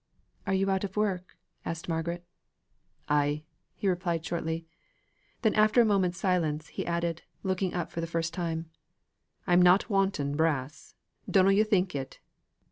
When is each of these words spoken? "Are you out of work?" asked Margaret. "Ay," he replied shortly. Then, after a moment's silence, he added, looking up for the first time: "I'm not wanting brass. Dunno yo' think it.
"Are 0.47 0.53
you 0.55 0.67
out 0.71 0.83
of 0.83 0.97
work?" 0.97 1.37
asked 1.63 1.87
Margaret. 1.87 2.25
"Ay," 3.07 3.43
he 3.75 3.87
replied 3.87 4.25
shortly. 4.25 4.65
Then, 5.43 5.53
after 5.53 5.79
a 5.79 5.85
moment's 5.85 6.17
silence, 6.17 6.69
he 6.69 6.87
added, 6.87 7.21
looking 7.43 7.75
up 7.75 7.91
for 7.91 8.01
the 8.01 8.07
first 8.07 8.33
time: 8.33 8.71
"I'm 9.45 9.61
not 9.61 9.91
wanting 9.91 10.35
brass. 10.35 10.95
Dunno 11.29 11.49
yo' 11.51 11.63
think 11.63 11.93
it. 11.93 12.19